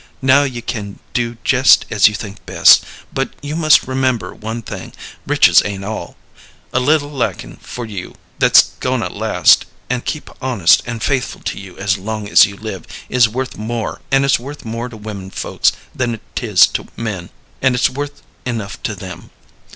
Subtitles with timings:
[0.23, 4.93] Now you can do jest as you think best, but you must remember one thing
[5.27, 6.17] riches ain't all.
[6.73, 11.59] A little likin' for you that's goin' to last, and keep honest and faithful to
[11.59, 15.29] you as long as you live, is worth more; an' it's worth more to women
[15.29, 17.29] folks than 't is to men,
[17.61, 19.29] an' it's worth enough to them.